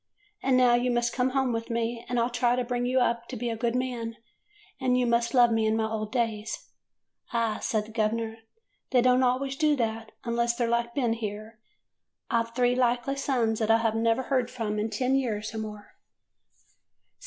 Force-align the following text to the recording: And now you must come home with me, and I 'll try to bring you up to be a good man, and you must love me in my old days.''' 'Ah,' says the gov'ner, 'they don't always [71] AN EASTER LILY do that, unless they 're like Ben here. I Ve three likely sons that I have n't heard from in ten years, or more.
And 0.41 0.57
now 0.57 0.73
you 0.73 0.89
must 0.89 1.13
come 1.13 1.29
home 1.29 1.53
with 1.53 1.69
me, 1.69 2.03
and 2.09 2.17
I 2.19 2.23
'll 2.23 2.31
try 2.31 2.55
to 2.55 2.63
bring 2.63 2.87
you 2.87 2.99
up 2.99 3.27
to 3.27 3.35
be 3.35 3.51
a 3.51 3.55
good 3.55 3.75
man, 3.75 4.17
and 4.79 4.97
you 4.97 5.05
must 5.05 5.35
love 5.35 5.51
me 5.51 5.67
in 5.67 5.75
my 5.77 5.87
old 5.87 6.11
days.''' 6.11 6.71
'Ah,' 7.33 7.59
says 7.59 7.85
the 7.85 7.91
gov'ner, 7.91 8.37
'they 8.89 9.01
don't 9.03 9.21
always 9.21 9.53
[71] 9.59 9.63
AN 9.63 9.75
EASTER 9.79 9.91
LILY 9.91 9.99
do 10.01 10.09
that, 10.09 10.15
unless 10.23 10.55
they 10.55 10.65
're 10.65 10.69
like 10.69 10.95
Ben 10.95 11.13
here. 11.13 11.59
I 12.31 12.41
Ve 12.41 12.49
three 12.55 12.75
likely 12.75 13.15
sons 13.15 13.59
that 13.59 13.69
I 13.69 13.77
have 13.77 13.95
n't 13.95 14.07
heard 14.25 14.49
from 14.49 14.79
in 14.79 14.89
ten 14.89 15.13
years, 15.13 15.53
or 15.53 15.59
more. 15.59 15.93